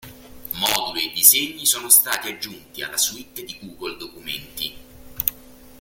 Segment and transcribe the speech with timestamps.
[0.55, 4.73] Moduli e Disegni sono stati aggiunti alla suite di Google Documenti.